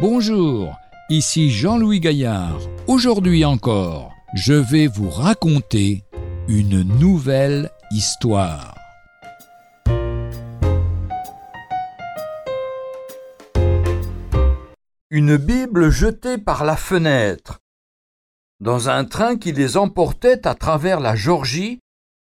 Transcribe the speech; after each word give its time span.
Bonjour, 0.00 0.78
ici 1.10 1.50
Jean-Louis 1.50 2.00
Gaillard. 2.00 2.58
Aujourd'hui 2.86 3.44
encore, 3.44 4.14
je 4.32 4.54
vais 4.54 4.86
vous 4.86 5.10
raconter 5.10 6.04
une 6.48 6.80
nouvelle 6.98 7.70
histoire. 7.90 8.74
Une 15.10 15.36
Bible 15.36 15.90
jetée 15.90 16.38
par 16.38 16.64
la 16.64 16.76
fenêtre. 16.76 17.58
Dans 18.58 18.88
un 18.88 19.04
train 19.04 19.36
qui 19.36 19.52
les 19.52 19.76
emportait 19.76 20.46
à 20.48 20.54
travers 20.54 21.00
la 21.00 21.14
Géorgie, 21.14 21.78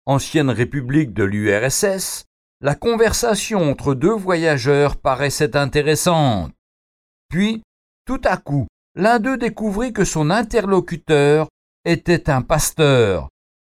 ancienne 0.04 0.50
république 0.50 1.14
de 1.14 1.24
l'URSS, 1.24 2.26
la 2.60 2.74
conversation 2.74 3.70
entre 3.70 3.94
deux 3.94 4.14
voyageurs 4.14 4.96
paraissait 4.96 5.56
intéressante. 5.56 6.52
Puis, 7.32 7.62
tout 8.04 8.20
à 8.24 8.36
coup, 8.36 8.66
l'un 8.94 9.18
d'eux 9.18 9.38
découvrit 9.38 9.94
que 9.94 10.04
son 10.04 10.28
interlocuteur 10.28 11.48
était 11.86 12.28
un 12.28 12.42
pasteur. 12.42 13.30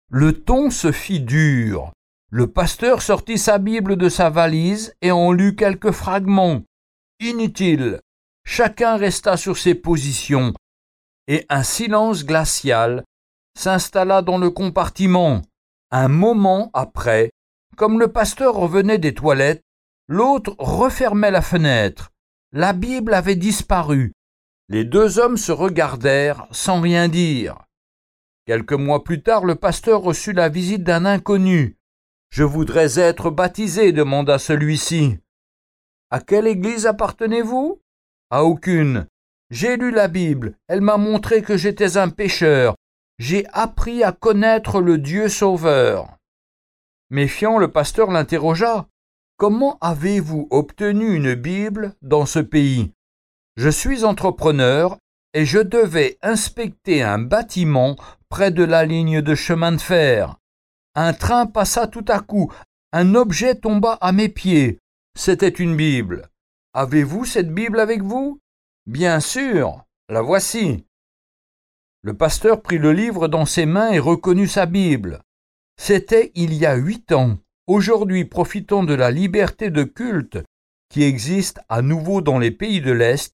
Le 0.10 0.32
ton 0.32 0.70
se 0.70 0.94
fit 0.94 1.20
dur. 1.20 1.92
Le 2.32 2.48
pasteur 2.48 3.02
sortit 3.02 3.38
sa 3.38 3.58
Bible 3.58 3.98
de 3.98 4.08
sa 4.08 4.30
valise 4.30 4.96
et 5.02 5.12
en 5.12 5.34
lut 5.34 5.58
quelques 5.58 5.92
fragments. 5.92 6.62
Inutile. 7.20 8.00
Chacun 8.46 8.96
resta 8.96 9.36
sur 9.36 9.58
ses 9.58 9.76
positions, 9.76 10.54
et 11.28 11.46
un 11.50 11.64
silence 11.64 12.26
glacial 12.26 13.04
s'installa 13.58 14.22
dans 14.22 14.38
le 14.38 14.52
compartiment. 14.52 15.42
Un 15.92 16.08
moment 16.08 16.72
après, 16.74 17.30
comme 17.76 18.00
le 18.00 18.08
pasteur 18.08 18.56
revenait 18.56 19.00
des 19.00 19.14
toilettes, 19.14 19.62
l'autre 20.08 20.56
refermait 20.60 21.30
la 21.30 21.42
fenêtre. 21.42 22.10
La 22.52 22.74
Bible 22.74 23.14
avait 23.14 23.36
disparu. 23.36 24.14
Les 24.70 24.84
deux 24.84 25.20
hommes 25.20 25.38
se 25.38 25.52
regardèrent 25.52 26.48
sans 26.50 26.82
rien 26.82 27.08
dire. 27.08 27.60
Quelques 28.48 28.74
mois 28.74 29.04
plus 29.04 29.22
tard, 29.22 29.46
le 29.46 29.54
pasteur 29.54 30.02
reçut 30.02 30.34
la 30.34 30.50
visite 30.50 30.84
d'un 30.84 31.06
inconnu. 31.06 31.78
Je 32.32 32.44
voudrais 32.44 33.00
être 33.00 33.30
baptisé, 33.30 33.92
demanda 33.92 34.40
celui-ci. 34.40 35.20
À 36.10 36.22
quelle 36.22 36.48
église 36.48 36.88
appartenez-vous 36.88 37.84
À 38.32 38.44
aucune. 38.44 39.06
J'ai 39.52 39.78
lu 39.78 39.92
la 39.92 40.08
Bible, 40.08 40.58
elle 40.68 40.82
m'a 40.82 40.98
montré 40.98 41.44
que 41.44 41.56
j'étais 41.56 41.98
un 41.98 42.10
pécheur. 42.10 42.74
J'ai 43.20 43.46
appris 43.54 44.04
à 44.04 44.12
connaître 44.12 44.82
le 44.82 44.98
Dieu 44.98 45.30
sauveur. 45.30 46.18
Méfiant, 47.12 47.60
le 47.60 47.72
pasteur 47.72 48.10
l'interrogea. 48.10 48.88
Comment 49.40 49.78
avez-vous 49.80 50.50
obtenu 50.52 51.16
une 51.16 51.34
Bible 51.34 51.96
dans 52.02 52.26
ce 52.26 52.40
pays? 52.40 52.92
Je 53.56 53.70
suis 53.70 54.04
entrepreneur 54.04 54.98
et 55.34 55.46
je 55.46 55.60
devais 55.60 56.18
inspecter 56.22 57.04
un 57.04 57.20
bâtiment 57.20 57.96
près 58.28 58.52
de 58.52 58.66
la 58.66 58.84
ligne 58.84 59.22
de 59.22 59.36
chemin 59.36 59.72
de 59.72 59.78
fer. 59.78 60.36
Un 60.94 61.14
train 61.14 61.46
passa 61.46 61.88
tout 61.88 62.04
à 62.10 62.20
coup, 62.20 62.52
un 62.92 63.16
objet 63.16 63.56
tomba 63.56 63.94
à 64.02 64.12
mes 64.12 64.28
pieds. 64.28 64.78
C'était 65.18 65.48
une 65.48 65.78
Bible. 65.78 66.28
Avez-vous 66.74 67.24
cette 67.24 67.54
Bible 67.54 67.80
avec 67.80 68.04
vous? 68.04 68.42
Bien 68.88 69.22
sûr, 69.22 69.86
la 70.10 70.22
voici. 70.22 70.84
Le 72.02 72.14
pasteur 72.14 72.62
prit 72.62 72.78
le 72.78 72.92
livre 72.92 73.30
dans 73.30 73.46
ses 73.46 73.66
mains 73.66 73.92
et 73.92 74.00
reconnut 74.00 74.50
sa 74.50 74.66
Bible. 74.66 75.22
C'était 75.78 76.34
il 76.36 76.54
y 76.54 76.66
a 76.66 76.76
huit 76.76 77.14
ans. 77.14 77.38
Aujourd'hui, 77.70 78.26
profitant 78.26 78.84
de 78.84 78.96
la 78.96 79.12
liberté 79.12 79.70
de 79.70 79.84
culte 79.84 80.40
qui 80.90 81.04
existe 81.04 81.60
à 81.70 81.84
nouveau 81.84 82.20
dans 82.20 82.40
les 82.40 82.50
pays 82.50 82.82
de 82.82 82.92
l'Est, 82.92 83.36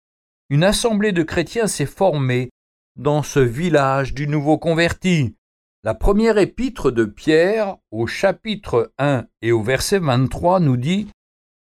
une 0.52 0.64
assemblée 0.64 1.14
de 1.14 1.24
chrétiens 1.24 1.66
s'est 1.66 1.88
formée 1.88 2.52
dans 2.96 3.24
ce 3.24 3.40
village 3.40 4.14
du 4.14 4.28
nouveau 4.28 4.60
converti. 4.60 5.36
La 5.84 5.96
première 5.96 6.38
épître 6.38 6.92
de 6.92 7.06
Pierre, 7.06 7.78
au 7.90 8.06
chapitre 8.06 8.94
1 9.00 9.26
et 9.42 9.52
au 9.52 9.64
verset 9.64 9.98
23, 9.98 10.60
nous 10.60 10.78
dit 10.78 11.08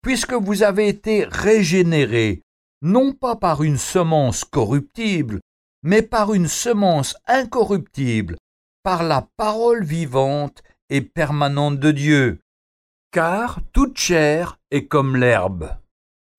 Puisque 0.00 0.34
vous 0.34 0.62
avez 0.62 0.86
été 0.86 1.24
régénérés, 1.24 2.42
non 2.80 3.12
pas 3.12 3.34
par 3.34 3.64
une 3.64 3.76
semence 3.76 4.44
corruptible, 4.44 5.40
mais 5.82 6.02
par 6.02 6.32
une 6.32 6.46
semence 6.46 7.16
incorruptible, 7.26 8.36
par 8.84 9.02
la 9.02 9.26
parole 9.36 9.82
vivante 9.82 10.62
et 10.90 11.00
permanente 11.00 11.80
de 11.80 11.90
Dieu 11.90 12.38
car 13.12 13.60
toute 13.72 13.96
chair 13.98 14.58
est 14.70 14.86
comme 14.86 15.16
l'herbe, 15.16 15.76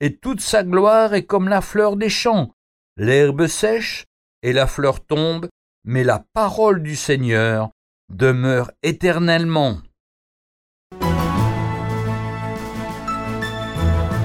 et 0.01 0.17
toute 0.17 0.41
sa 0.41 0.63
gloire 0.63 1.13
est 1.13 1.25
comme 1.25 1.47
la 1.47 1.61
fleur 1.61 1.95
des 1.95 2.09
champs. 2.09 2.51
L'herbe 2.97 3.45
sèche 3.47 4.05
et 4.41 4.51
la 4.53 4.65
fleur 4.67 5.05
tombe, 5.05 5.47
mais 5.85 6.03
la 6.03 6.25
parole 6.33 6.83
du 6.83 6.95
Seigneur 6.95 7.69
demeure 8.09 8.71
éternellement. 8.81 9.77